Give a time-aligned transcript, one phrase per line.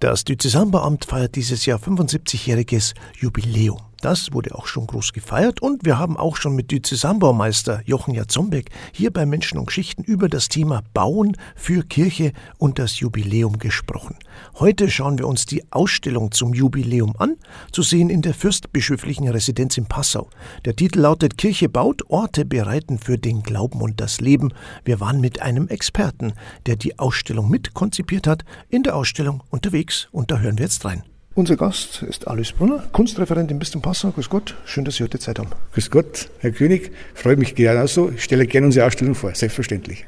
[0.00, 3.80] Das Diözesanbeamt feiert dieses Jahr 75-jähriges Jubiläum.
[4.06, 8.70] Das wurde auch schon groß gefeiert und wir haben auch schon mit Diözesanbaumeister Jochen Jatzombeck
[8.92, 14.14] hier bei Menschen und Geschichten über das Thema Bauen für Kirche und das Jubiläum gesprochen.
[14.60, 17.34] Heute schauen wir uns die Ausstellung zum Jubiläum an,
[17.72, 20.30] zu sehen in der fürstbischöflichen Residenz in Passau.
[20.64, 24.52] Der Titel lautet Kirche baut, Orte bereiten für den Glauben und das Leben.
[24.84, 26.32] Wir waren mit einem Experten,
[26.66, 31.02] der die Ausstellung mitkonzipiert hat, in der Ausstellung unterwegs und da hören wir jetzt rein.
[31.36, 34.10] Unser Gast ist Alois Brunner, Kunstreferent im Bistum Passau.
[34.10, 35.50] Grüß Gott, schön, dass Sie heute Zeit haben.
[35.74, 38.08] Grüß Gott, Herr König, freue mich genauso.
[38.08, 40.06] Ich stelle gerne unsere Ausstellung vor, selbstverständlich.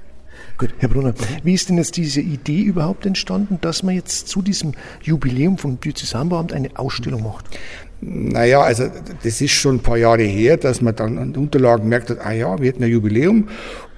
[0.57, 4.41] Gut, Herr Brunner, wie ist denn jetzt diese Idee überhaupt entstanden, dass man jetzt zu
[4.41, 7.45] diesem Jubiläum vom Diözesanbeamt eine Ausstellung macht?
[8.01, 8.85] Naja, also
[9.25, 12.25] das ist schon ein paar Jahre her, dass man dann an den Unterlagen merkt hat,
[12.25, 13.49] ah ja, wir hätten ein Jubiläum.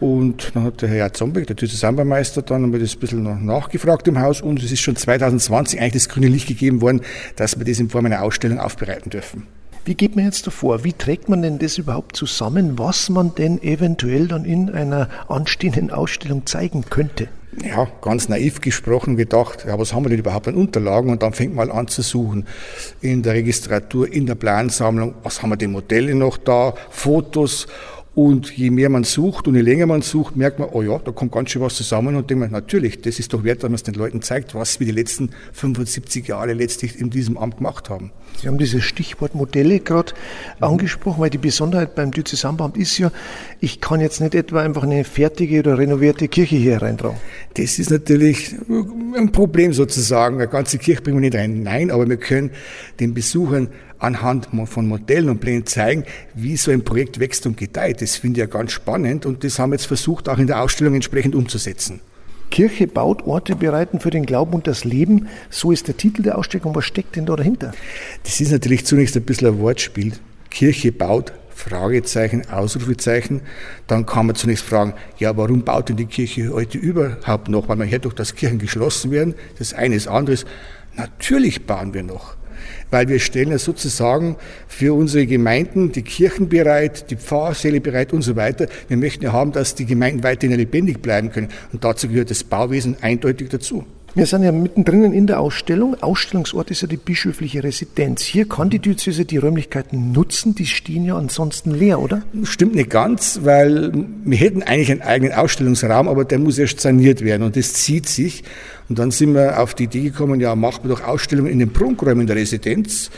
[0.01, 3.39] Und dann hat der Herr Zombeck, der Zusammenmeister, dann haben wir das ein bisschen noch
[3.39, 7.03] nachgefragt im Haus und es ist schon 2020 eigentlich das grüne Licht gegeben worden,
[7.37, 9.47] dass wir das in Form einer Ausstellung aufbereiten dürfen.
[9.85, 10.85] Wie geht man jetzt davor?
[10.85, 15.91] Wie trägt man denn das überhaupt zusammen, was man denn eventuell dann in einer anstehenden
[15.91, 17.29] Ausstellung zeigen könnte?
[17.65, 21.11] Ja, ganz naiv gesprochen gedacht, ja, was haben wir denn überhaupt an Unterlagen?
[21.11, 22.47] Und dann fängt man an zu suchen
[23.01, 27.67] in der Registratur, in der Plansammlung, was haben wir denn Modelle noch da, Fotos.
[28.15, 31.13] Und je mehr man sucht und je länger man sucht, merkt man, oh ja, da
[31.13, 33.77] kommt ganz schön was zusammen und denkt man, natürlich, das ist doch wert, dass man
[33.77, 37.89] es den Leuten zeigt, was wir die letzten 75 Jahre letztlich in diesem Amt gemacht
[37.89, 38.11] haben.
[38.41, 40.13] Sie haben dieses Stichwort Modelle gerade
[40.59, 40.65] mhm.
[40.65, 43.13] angesprochen, weil die Besonderheit beim Diözesanbeamt ist ja,
[43.61, 47.19] ich kann jetzt nicht etwa einfach eine fertige oder renovierte Kirche hier reintragen.
[47.55, 48.57] Das ist natürlich
[49.17, 50.37] ein Problem sozusagen.
[50.37, 51.63] Eine ganze Kirche bringen wir nicht rein.
[51.63, 52.51] Nein, aber wir können
[52.99, 53.69] den Besuchern
[54.01, 58.03] anhand von Modellen und Plänen zeigen, wie so ein Projekt wächst und gedeiht.
[58.03, 60.63] Das finde ich ja ganz spannend und das haben wir jetzt versucht, auch in der
[60.63, 62.01] Ausstellung entsprechend umzusetzen.
[62.51, 65.29] Kirche baut Orte bereiten für den Glauben und das Leben.
[65.51, 66.75] So ist der Titel der Ausstellung.
[66.75, 67.73] Was steckt denn da dahinter?
[68.25, 70.15] Das ist natürlich zunächst ein bisschen ein Wortspiel.
[70.51, 73.43] Kirche baut, Fragezeichen, Ausrufezeichen.
[73.87, 77.69] Dann kann man zunächst fragen, ja, warum baut denn die Kirche heute überhaupt noch?
[77.69, 79.35] Weil man hört doch, dass Kirchen geschlossen werden.
[79.59, 80.45] Das eine ist anderes.
[80.97, 82.40] Natürlich bauen wir noch
[82.91, 84.37] weil wir stellen ja sozusagen
[84.69, 88.67] für unsere Gemeinden die Kirchen bereit, die Pfarrsäle bereit und so weiter.
[88.89, 91.49] Wir möchten ja haben, dass die Gemeinden weiterhin lebendig bleiben können.
[91.73, 93.85] Und dazu gehört das Bauwesen eindeutig dazu.
[94.13, 95.95] Wir sind ja mittendrin in der Ausstellung.
[96.03, 98.23] Ausstellungsort ist ja die bischöfliche Residenz.
[98.23, 100.57] Hier kann die Diözese die Räumlichkeiten nutzen.
[100.57, 102.23] Die stehen ja ansonsten leer, oder?
[102.43, 103.93] Stimmt nicht ganz, weil
[104.25, 108.09] wir hätten eigentlich einen eigenen Ausstellungsraum, aber der muss erst saniert werden und das zieht
[108.09, 108.43] sich.
[108.89, 111.73] Und dann sind wir auf die Idee gekommen, ja, machen wir doch Ausstellungen in den
[111.73, 113.11] Prunkräumen der Residenz.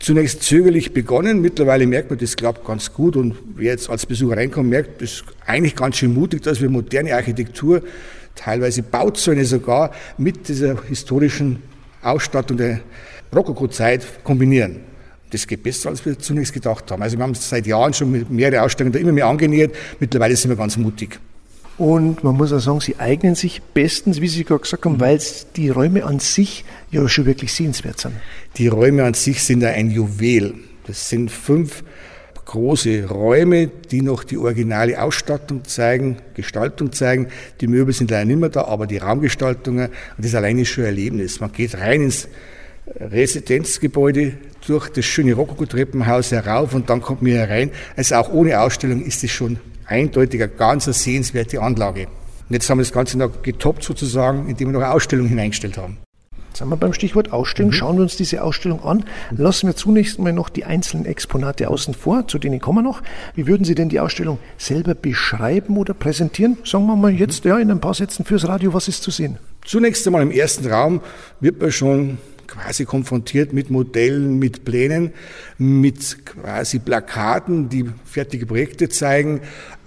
[0.00, 4.36] Zunächst zögerlich begonnen, mittlerweile merkt man, das klappt ganz gut und wer jetzt als Besucher
[4.36, 7.82] reinkommt, merkt, das ist eigentlich ganz schön mutig, dass wir moderne Architektur
[8.34, 11.62] teilweise Bauzäune sogar mit dieser historischen
[12.02, 12.80] Ausstattung der
[13.34, 14.80] Rokoko-Zeit kombinieren.
[15.30, 17.02] Das geht besser, als wir zunächst gedacht haben.
[17.02, 19.74] Also wir haben seit Jahren schon mit mehrere Ausstellungen da immer mehr angenähert.
[19.98, 21.18] Mittlerweile sind wir ganz mutig.
[21.78, 25.18] Und man muss auch sagen, sie eignen sich bestens, wie Sie gerade gesagt haben, weil
[25.56, 28.14] die Räume an sich ja schon wirklich sehenswert sind.
[28.58, 30.54] Die Räume an sich sind ein Juwel.
[30.86, 31.82] Das sind fünf
[32.44, 37.28] große Räume, die noch die originale Ausstattung zeigen, Gestaltung zeigen.
[37.60, 40.88] Die Möbel sind leider nicht mehr da, aber die Raumgestaltungen, das ist alleine schon ein
[40.88, 41.40] Erlebnis.
[41.40, 42.28] Man geht rein ins
[42.98, 44.34] Residenzgebäude
[44.66, 47.70] durch das schöne Rokoko-Treppenhaus herauf und dann kommt man herein.
[47.96, 52.06] Also auch ohne Ausstellung ist es schon eindeutig eine ganz sehenswerte Anlage.
[52.48, 55.78] Und jetzt haben wir das Ganze noch getoppt sozusagen, indem wir noch eine Ausstellung hineingestellt
[55.78, 55.98] haben.
[56.52, 57.70] Jetzt sind wir beim Stichwort Ausstellung.
[57.70, 57.76] Mhm.
[57.76, 59.06] Schauen wir uns diese Ausstellung an.
[59.30, 63.02] Lassen wir zunächst mal noch die einzelnen Exponate außen vor, zu denen kommen wir noch.
[63.34, 66.58] Wie würden Sie denn die Ausstellung selber beschreiben oder präsentieren?
[66.62, 69.38] Sagen wir mal jetzt ja in ein paar Sätzen fürs Radio, was ist zu sehen?
[69.64, 71.00] Zunächst einmal im ersten Raum
[71.40, 75.14] wird man schon quasi konfrontiert mit Modellen, mit Plänen,
[75.56, 79.40] mit quasi Plakaten, die fertige Projekte zeigen,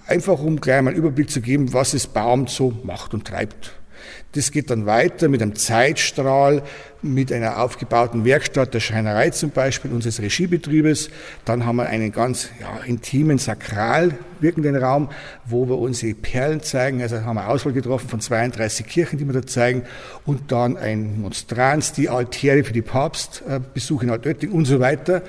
[0.08, 3.76] einfach um gleich mal einen Überblick zu geben, was das Bauamt so macht und treibt.
[4.32, 6.62] Das geht dann weiter mit einem Zeitstrahl,
[7.02, 11.10] mit einer aufgebauten Werkstatt der Schreinerei zum Beispiel, unseres Regiebetriebes.
[11.44, 15.08] Dann haben wir einen ganz ja, intimen, sakral wirkenden Raum,
[15.46, 17.00] wo wir unsere Perlen zeigen.
[17.00, 19.82] Also haben wir Auswahl getroffen von 32 Kirchen, die wir da zeigen.
[20.24, 25.22] Und dann ein Monstranz, die Altäre für die Papstbesuche in Altötting und so weiter.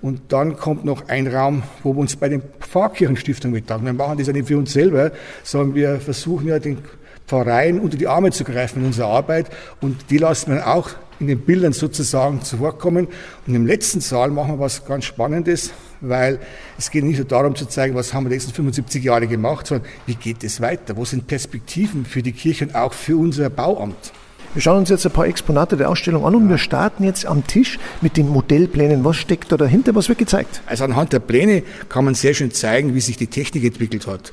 [0.00, 3.86] Und dann kommt noch ein Raum, wo wir uns bei den Pfarrkirchenstiftungen bedanken.
[3.86, 5.12] Wir machen das ja nicht für uns selber,
[5.42, 6.78] sondern wir versuchen ja den
[7.26, 9.50] Pfarreien unter die Arme zu greifen in unserer Arbeit.
[9.80, 10.90] Und die lassen wir auch
[11.20, 13.08] in den Bildern sozusagen zu Wort kommen.
[13.46, 16.38] Und im letzten Saal machen wir was ganz Spannendes, weil
[16.78, 19.66] es geht nicht nur darum zu zeigen, was haben wir die letzten 75 Jahre gemacht,
[19.66, 20.96] sondern wie geht es weiter?
[20.96, 24.12] Wo sind Perspektiven für die Kirche und auch für unser Bauamt?
[24.54, 27.44] Wir schauen uns jetzt ein paar Exponate der Ausstellung an und wir starten jetzt am
[27.44, 29.04] Tisch mit den Modellplänen.
[29.04, 29.96] Was steckt da dahinter?
[29.96, 30.62] Was wird gezeigt?
[30.66, 34.32] Also anhand der Pläne kann man sehr schön zeigen, wie sich die Technik entwickelt hat.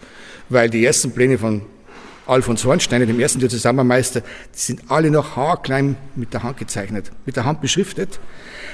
[0.49, 1.63] Weil die ersten Pläne von
[2.31, 7.35] Alfons Hornsteiner, dem ersten Zusammenmeister, die sind alle noch haarklein mit der Hand gezeichnet, mit
[7.35, 8.21] der Hand beschriftet.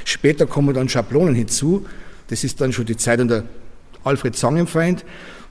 [0.05, 1.87] Später kommen dann Schablonen hinzu.
[2.27, 3.45] Das ist dann schon die Zeit unter
[4.03, 5.03] Alfred Zangenfeind.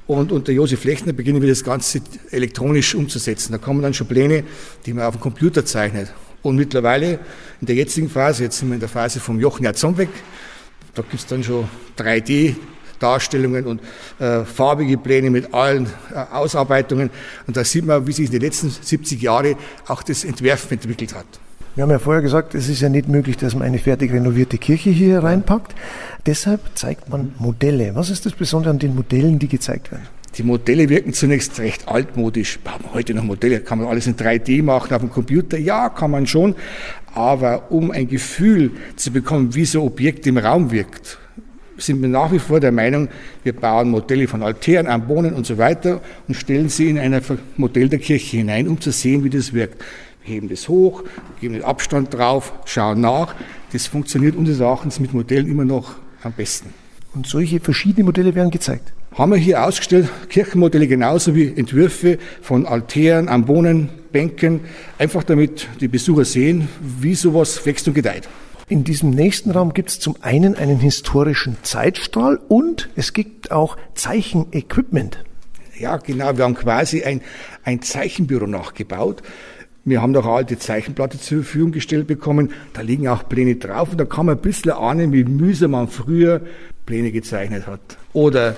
[0.06, 2.00] Und unter Josef Lechner beginnen wir das Ganze
[2.30, 3.50] elektronisch umzusetzen.
[3.50, 4.44] Da kommen dann schon Pläne,
[4.86, 6.12] die man auf dem Computer zeichnet.
[6.42, 7.18] Und mittlerweile
[7.60, 10.10] in der jetzigen Phase, jetzt sind wir in der Phase vom Jochen Jatzombeck,
[10.94, 11.68] da gibt es dann schon
[13.00, 13.80] 3D-Darstellungen und
[14.18, 17.10] äh, farbige Pläne mit allen äh, Ausarbeitungen.
[17.46, 19.56] Und da sieht man, wie sich in den letzten 70 Jahren
[19.88, 21.26] auch das Entwerfen entwickelt hat.
[21.74, 24.56] Wir haben ja vorher gesagt, es ist ja nicht möglich, dass man eine fertig renovierte
[24.56, 25.74] Kirche hier reinpackt.
[26.24, 27.94] Deshalb zeigt man Modelle.
[27.94, 30.06] Was ist das Besondere an den Modellen, die gezeigt werden?
[30.38, 32.58] Die Modelle wirken zunächst recht altmodisch.
[32.64, 33.60] Brauchen wir heute noch Modelle?
[33.60, 35.58] Kann man alles in 3D machen auf dem Computer?
[35.58, 36.54] Ja, kann man schon.
[37.14, 41.18] Aber um ein Gefühl zu bekommen, wie so ein Objekt im Raum wirkt,
[41.78, 43.08] sind wir nach wie vor der Meinung,
[43.44, 47.20] wir bauen Modelle von Altären, Ambonen und so weiter und stellen sie in ein
[47.56, 49.82] Modell der Kirche hinein, um zu sehen, wie das wirkt
[50.26, 51.04] heben das hoch,
[51.40, 53.34] geben den Abstand drauf, schauen nach.
[53.72, 56.70] Das funktioniert unseres Erachtens mit Modellen immer noch am besten.
[57.14, 58.92] Und solche verschiedene Modelle werden gezeigt?
[59.14, 64.60] Haben wir hier ausgestellt, Kirchenmodelle genauso wie Entwürfe von Altären, Ambonen, Bänken,
[64.98, 66.68] einfach damit die Besucher sehen,
[67.00, 68.28] wie sowas wächst und gedeiht.
[68.68, 73.76] In diesem nächsten Raum gibt es zum einen einen historischen Zeitstrahl und es gibt auch
[73.94, 75.22] Zeichenequipment.
[75.78, 76.36] Ja, genau.
[76.36, 77.20] Wir haben quasi ein,
[77.62, 79.22] ein Zeichenbüro nachgebaut.
[79.84, 82.50] Wir haben doch eine alte Zeichenplatte zur Verfügung gestellt bekommen.
[82.72, 85.86] Da liegen auch Pläne drauf und da kann man ein bisschen ahnen, wie mühsam man
[85.86, 86.40] früher
[86.86, 87.80] Pläne gezeichnet hat.
[88.14, 88.56] Oder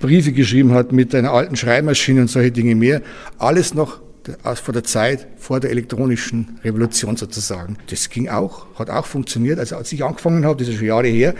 [0.00, 3.00] Briefe geschrieben hat mit einer alten Schreibmaschine und solche Dinge mehr.
[3.38, 4.00] Alles noch
[4.42, 7.76] aus vor der Zeit, vor der elektronischen Revolution sozusagen.
[7.88, 9.58] Das ging auch, hat auch funktioniert.
[9.58, 11.34] Also als ich angefangen habe, das ist schon Jahre her,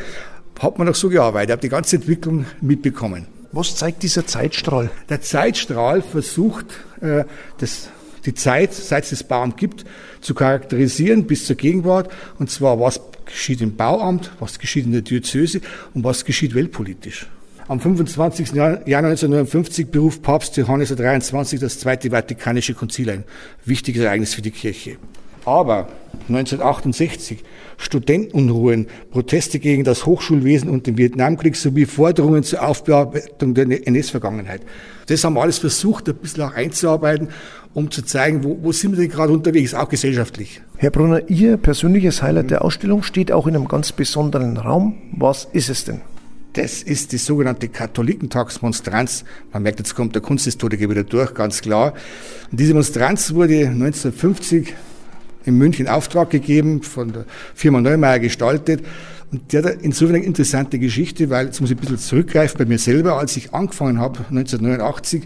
[0.60, 3.26] hat man noch so gearbeitet, habe die ganze Entwicklung mitbekommen.
[3.52, 4.90] Was zeigt dieser Zeitstrahl?
[5.08, 6.66] Der Zeitstrahl versucht,
[7.00, 7.24] äh,
[7.58, 7.88] das
[8.26, 9.84] die Zeit, seit es das Bauamt gibt,
[10.20, 12.10] zu charakterisieren bis zur Gegenwart.
[12.38, 15.60] Und zwar, was geschieht im Bauamt, was geschieht in der Diözese
[15.94, 17.28] und was geschieht weltpolitisch.
[17.68, 18.52] Am 25.
[18.52, 21.58] Januar 1959 beruft Papst Johannes XXIII.
[21.58, 23.24] das Zweite Vatikanische Konzil ein.
[23.64, 24.98] Wichtiges Ereignis für die Kirche.
[25.44, 25.88] Aber
[26.28, 27.42] 1968
[27.76, 34.62] Studentenunruhen, Proteste gegen das Hochschulwesen und den Vietnamkrieg sowie Forderungen zur Aufbearbeitung der NS-Vergangenheit.
[35.08, 37.30] Das haben wir alles versucht, ein bisschen auch einzuarbeiten,
[37.74, 40.62] um zu zeigen, wo, wo sind wir denn gerade unterwegs, auch gesellschaftlich.
[40.76, 44.98] Herr Brunner, Ihr persönliches Highlight der Ausstellung steht auch in einem ganz besonderen Raum.
[45.10, 46.00] Was ist es denn?
[46.56, 49.26] Das ist die sogenannte Katholikentagsmonstranz.
[49.52, 51.92] Man merkt, jetzt kommt der Kunsthistoriker wieder durch, ganz klar.
[52.50, 54.72] Und diese Monstranz wurde 1950
[55.44, 58.82] in München Auftrag gegeben, von der Firma Neumeier gestaltet.
[59.30, 62.64] Und der hat insofern eine interessante Geschichte, weil, jetzt muss ich ein bisschen zurückgreifen bei
[62.64, 65.24] mir selber, als ich angefangen habe, 1989,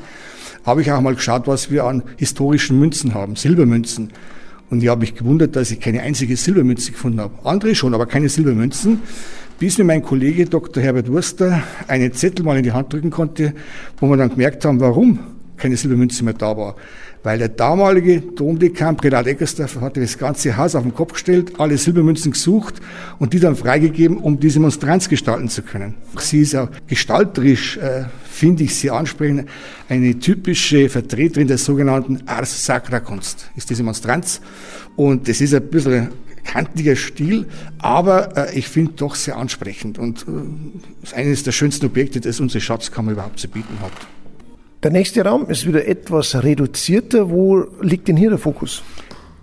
[0.67, 4.11] habe ich auch mal geschaut, was wir an historischen Münzen haben, Silbermünzen.
[4.69, 7.35] Und ich habe mich gewundert, dass ich keine einzige Silbermünze gefunden habe.
[7.45, 9.01] Andere schon, aber keine Silbermünzen.
[9.61, 10.83] Bis mir mein Kollege Dr.
[10.83, 13.53] Herbert Wurster einen Zettel mal in die Hand drücken konnte,
[13.99, 15.19] wo wir dann gemerkt haben, warum
[15.59, 16.77] keine Silbermünze mehr da war
[17.23, 21.77] weil der damalige Domdekan Predat Eckersdorf hatte das ganze Haus auf den Kopf gestellt, alle
[21.77, 22.81] Silbermünzen gesucht
[23.19, 25.95] und die dann freigegeben, um diese Monstranz gestalten zu können.
[26.19, 29.49] Sie ist auch gestalterisch, äh, finde ich sie ansprechend,
[29.89, 34.41] eine typische Vertreterin der sogenannten Ars Sacra Kunst, ist diese Monstranz.
[34.97, 36.09] Und das ist ein bisschen
[36.51, 37.47] kantiger Stil,
[37.79, 42.41] aber äh, ich finde doch sehr ansprechend und äh, ist eines der schönsten Objekte, das
[42.41, 43.93] unsere Schatzkammer überhaupt zu bieten hat.
[44.83, 47.31] Der nächste Raum ist wieder etwas reduzierter.
[47.31, 48.83] Wo liegt denn hier der Fokus?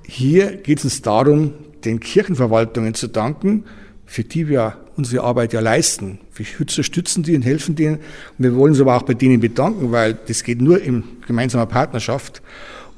[0.04, 1.54] Hier geht es uns darum,
[1.86, 3.64] den Kirchenverwaltungen zu danken,
[4.06, 6.20] für die wir unsere Arbeit ja leisten.
[6.36, 7.98] Wir unterstützen die und helfen denen.
[7.98, 8.04] Und
[8.40, 12.42] wir wollen uns aber auch bei denen bedanken, weil das geht nur in gemeinsamer Partnerschaft.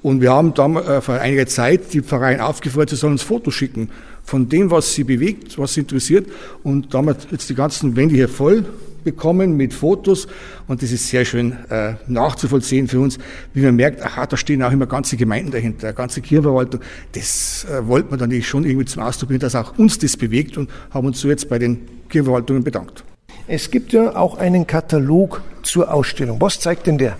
[0.01, 3.53] Und wir haben dann äh, vor einiger Zeit die Pfarreien aufgefordert, sie sollen uns Fotos
[3.53, 3.89] schicken
[4.24, 6.27] von dem, was sie bewegt, was sie interessiert.
[6.63, 8.65] Und da haben wir jetzt die ganzen Wände hier voll
[9.03, 10.27] bekommen mit Fotos
[10.68, 13.18] und das ist sehr schön äh, nachzuvollziehen für uns,
[13.53, 16.82] wie man merkt, aha, da stehen auch immer ganze Gemeinden dahinter, ganze Kirchenverwaltung.
[17.13, 20.18] Das äh, wollten wir dann natürlich schon irgendwie zum Ausdruck bringen, dass auch uns das
[20.18, 21.79] bewegt und haben uns so jetzt bei den
[22.10, 23.03] Kirchenverwaltungen bedankt.
[23.48, 26.39] Es gibt ja auch einen Katalog zur Ausstellung.
[26.39, 27.18] Was zeigt denn der?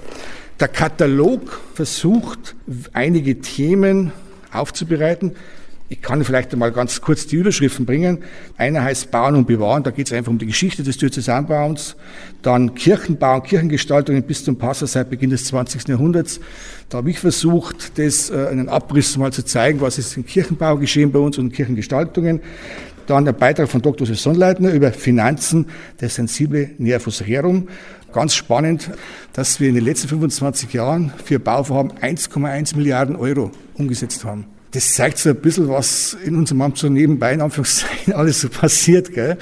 [0.60, 2.56] Der Katalog versucht,
[2.92, 4.12] einige Themen
[4.52, 5.36] aufzubereiten,
[5.92, 8.20] Ich kann vielleicht einmal ganz kurz die Überschriften bringen.
[8.58, 11.96] Einer heißt Bauen und Bewahren, da geht es einfach um die Geschichte des Diözesanbauens.
[12.44, 15.88] Dann Kirchenbau und Kirchengestaltung bis zum Passer seit Beginn des 20.
[15.88, 16.40] Jahrhunderts.
[16.90, 20.78] Da habe ich versucht, das äh, einen Abriss mal zu zeigen, was ist im Kirchenbau
[20.78, 22.42] geschehen bei uns und Kirchengestaltungen.
[23.08, 24.06] Dann der Beitrag von Dr.
[24.06, 25.66] Sonnleitner über Finanzen,
[26.00, 27.68] der sensible Nervus rerum.
[28.12, 28.90] Ganz spannend,
[29.34, 34.46] dass wir in den letzten 25 Jahren für Bauvorhaben 1,1 Milliarden Euro umgesetzt haben.
[34.72, 38.50] Das zeigt so ein bisschen, was in unserem Amt so nebenbei in Anführungszeichen alles so
[38.50, 39.14] passiert.
[39.14, 39.38] Gell?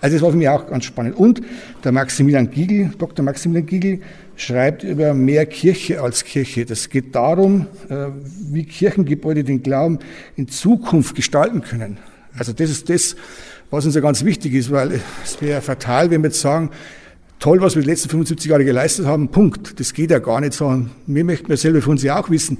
[0.00, 1.16] Also das war für mich auch ganz spannend.
[1.16, 1.42] Und
[1.84, 3.24] der Maximilian Giegel, Dr.
[3.24, 4.00] Maximilian Giegel,
[4.36, 6.64] schreibt über mehr Kirche als Kirche.
[6.64, 8.08] Das geht darum, äh,
[8.50, 9.98] wie Kirchengebäude den Glauben
[10.36, 11.98] in Zukunft gestalten können.
[12.38, 13.16] Also das ist das,
[13.70, 16.70] was uns ja ganz wichtig ist, weil es wäre fatal, wenn wir jetzt sagen,
[17.46, 19.78] toll, was wir die letzten 75 Jahre geleistet haben, Punkt.
[19.78, 20.84] Das geht ja gar nicht so.
[21.06, 22.58] Wir möchten ja selber für uns ja auch wissen,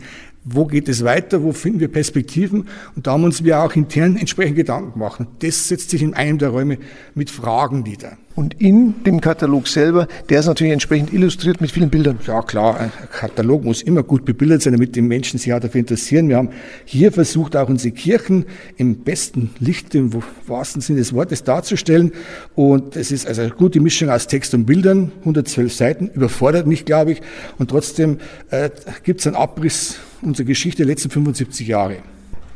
[0.48, 2.68] wo geht es weiter, wo finden wir Perspektiven.
[2.94, 5.20] Und da haben uns wir auch intern entsprechend Gedanken gemacht.
[5.40, 6.78] Das setzt sich in einem der Räume
[7.14, 8.16] mit Fragen nieder.
[8.36, 12.18] Und in dem Katalog selber, der ist natürlich entsprechend illustriert mit vielen Bildern.
[12.26, 15.80] Ja klar, ein Katalog muss immer gut bebildert sein, damit die Menschen sich auch dafür
[15.80, 16.28] interessieren.
[16.28, 16.50] Wir haben
[16.84, 18.44] hier versucht, auch unsere Kirchen
[18.76, 20.10] im besten Licht, im
[20.46, 22.12] wahrsten Sinne des Wortes darzustellen.
[22.54, 26.84] Und es ist also eine gute Mischung aus Text und Bildern, 112 Seiten, überfordert mich,
[26.84, 27.22] glaube ich.
[27.58, 28.18] Und trotzdem
[28.50, 28.68] äh,
[29.02, 31.96] gibt es einen Abriss unserer Geschichte der letzten 75 Jahre.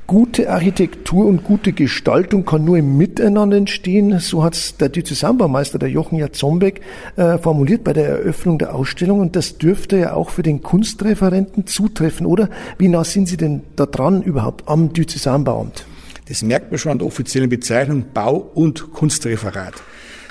[0.06, 4.18] Gute Architektur und gute Gestaltung kann nur im Miteinander entstehen.
[4.18, 6.80] So hat es der Diözesanbaumeister, der Jochen Jatzombeck,
[7.14, 9.20] äh, formuliert bei der Eröffnung der Ausstellung.
[9.20, 12.50] Und das dürfte ja auch für den Kunstreferenten zutreffen, oder?
[12.76, 15.86] Wie nah sind Sie denn da dran überhaupt am Diözesanbauamt?
[16.26, 19.74] Das merkt man schon an der offiziellen Bezeichnung Bau- und Kunstreferat.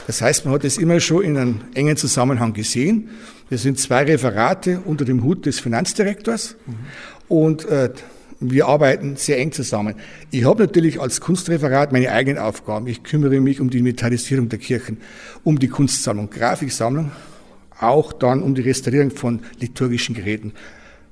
[0.07, 3.09] Das heißt, man hat es immer schon in einem engen Zusammenhang gesehen.
[3.49, 6.75] Wir sind zwei Referate unter dem Hut des Finanzdirektors mhm.
[7.27, 7.89] und äh,
[8.39, 9.95] wir arbeiten sehr eng zusammen.
[10.31, 12.87] Ich habe natürlich als Kunstreferat meine eigenen Aufgaben.
[12.87, 14.97] Ich kümmere mich um die Metallisierung der Kirchen,
[15.43, 17.11] um die Kunstsammlung, Grafiksammlung,
[17.79, 20.53] auch dann um die Restaurierung von liturgischen Geräten,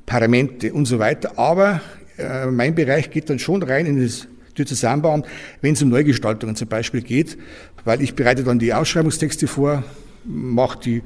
[0.05, 1.37] Paramente und so weiter.
[1.37, 1.81] Aber
[2.17, 4.27] äh, mein Bereich geht dann schon rein in das
[4.57, 5.25] Diözesanbauamt,
[5.61, 7.37] wenn es um Neugestaltungen zum Beispiel geht,
[7.83, 9.83] weil ich bereite dann die Ausschreibungstexte vor,
[10.23, 11.03] mache die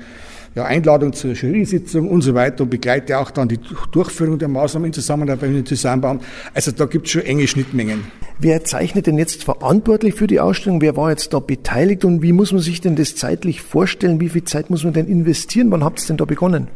[0.53, 3.59] ja, Einladung zur Jury-Sitzung und so weiter und begleite auch dann die
[3.91, 6.19] Durchführung der Maßnahmen in Zusammenarbeit mit dem Zusammenbauen.
[6.53, 8.03] Also da gibt es schon enge Schnittmengen.
[8.37, 10.81] Wer zeichnet denn jetzt verantwortlich für die Ausstellung?
[10.81, 14.19] Wer war jetzt da beteiligt und wie muss man sich denn das zeitlich vorstellen?
[14.19, 15.71] Wie viel Zeit muss man denn investieren?
[15.71, 16.67] Wann habt ihr denn da begonnen?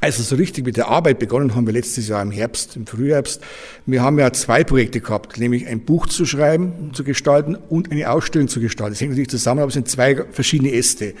[0.00, 3.42] Also so richtig mit der Arbeit begonnen haben wir letztes Jahr im Herbst, im Frühherbst.
[3.84, 8.10] Wir haben ja zwei Projekte gehabt, nämlich ein Buch zu schreiben, zu gestalten und eine
[8.10, 8.94] Ausstellung zu gestalten.
[8.94, 11.14] Das hängt natürlich zusammen, aber es sind zwei verschiedene Äste.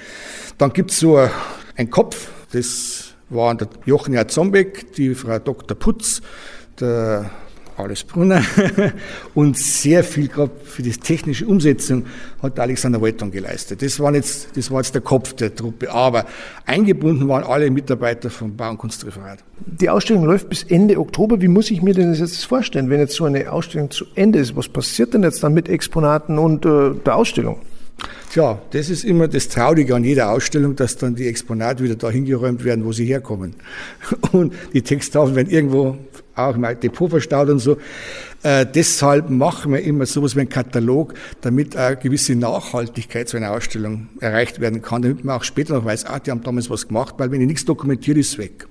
[0.56, 1.28] Dann gibt es so
[1.78, 5.78] ein Kopf, das waren der Jochen Zombeck, die Frau Dr.
[5.78, 6.20] Putz,
[6.80, 7.30] der
[7.76, 8.42] Alles Brunner
[9.36, 12.06] und sehr viel gerade für die technische Umsetzung
[12.42, 13.80] hat Alexander Walton geleistet.
[13.80, 16.26] Das war, jetzt, das war jetzt der Kopf der Truppe, aber
[16.66, 19.44] eingebunden waren alle Mitarbeiter vom Bau- und Kunstreferat.
[19.64, 21.40] Die Ausstellung läuft bis Ende Oktober.
[21.40, 24.40] Wie muss ich mir denn das jetzt vorstellen, wenn jetzt so eine Ausstellung zu Ende
[24.40, 24.56] ist?
[24.56, 27.60] Was passiert denn jetzt dann mit Exponaten und äh, der Ausstellung?
[28.30, 32.24] Tja, das ist immer das Traurige an jeder Ausstellung, dass dann die Exponate wieder dahin
[32.24, 33.54] geräumt werden, wo sie herkommen.
[34.32, 35.96] Und die Texttafeln werden irgendwo
[36.38, 37.78] auch im Depot verstaut und so.
[38.44, 43.50] Äh, deshalb machen wir immer sowas wie einen Katalog, damit eine gewisse Nachhaltigkeit zu einer
[43.50, 46.86] Ausstellung erreicht werden kann, damit man auch später noch weiß, ah, die haben damals was
[46.86, 48.67] gemacht, weil wenn ich nichts dokumentiere, ist es weg.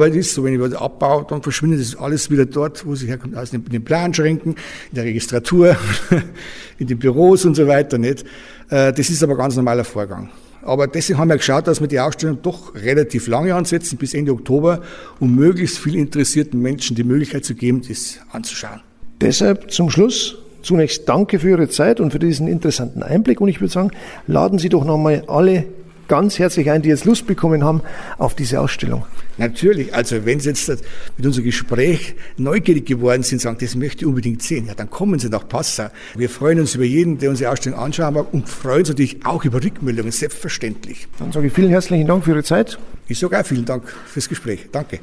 [0.00, 3.04] Es ist so, wenn ich was abbaue, dann verschwindet das alles wieder dort, wo es
[3.06, 4.52] herkommt, aus den, den Planschränken,
[4.90, 5.76] in der Registratur,
[6.78, 8.24] in den Büros und so weiter nicht.
[8.70, 10.30] Äh, das ist aber ein ganz normaler Vorgang.
[10.62, 14.32] Aber deswegen haben wir geschaut, dass wir die Ausstellung doch relativ lange ansetzen, bis Ende
[14.32, 14.82] Oktober,
[15.18, 18.80] um möglichst viel interessierten Menschen die Möglichkeit zu geben, das anzuschauen.
[19.20, 23.40] Deshalb zum Schluss zunächst danke für Ihre Zeit und für diesen interessanten Einblick.
[23.40, 23.90] Und ich würde sagen,
[24.26, 25.64] laden Sie doch nochmal alle
[26.12, 27.80] ganz herzlich ein, die jetzt Lust bekommen haben
[28.18, 29.06] auf diese Ausstellung.
[29.38, 30.68] Natürlich, also wenn Sie jetzt
[31.16, 35.18] mit unserem Gespräch neugierig geworden sind, sagen, das möchte ich unbedingt sehen, ja, dann kommen
[35.18, 35.86] Sie nach Passau.
[36.14, 39.42] Wir freuen uns über jeden, der unsere Ausstellung anschauen mag und freuen uns natürlich auch
[39.46, 41.08] über Rückmeldungen, selbstverständlich.
[41.18, 42.78] Dann sage ich vielen herzlichen Dank für Ihre Zeit.
[43.08, 44.68] Ich sage auch vielen Dank fürs Gespräch.
[44.70, 45.00] Danke.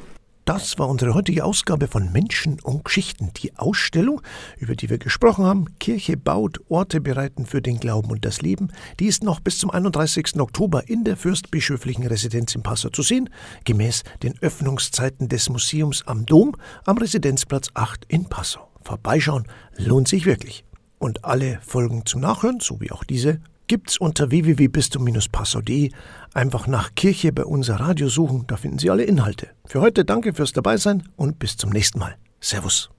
[0.52, 3.30] Das war unsere heutige Ausgabe von Menschen und Geschichten.
[3.36, 4.20] Die Ausstellung,
[4.58, 8.72] über die wir gesprochen haben, Kirche baut, Orte bereiten für den Glauben und das Leben,
[8.98, 10.40] die ist noch bis zum 31.
[10.40, 13.30] Oktober in der fürstbischöflichen Residenz in Passau zu sehen,
[13.64, 18.72] gemäß den Öffnungszeiten des Museums am Dom am Residenzplatz 8 in Passau.
[18.82, 20.64] Vorbeischauen lohnt sich wirklich.
[20.98, 23.40] Und alle Folgen zum Nachhören, so wie auch diese,
[23.70, 25.92] gibt's unter www.bistum-passau.de.
[26.34, 29.50] Einfach nach Kirche bei unser Radio suchen, da finden Sie alle Inhalte.
[29.64, 32.16] Für heute danke fürs Dabeisein und bis zum nächsten Mal.
[32.40, 32.90] Servus.